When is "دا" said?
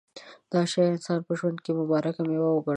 0.51-0.61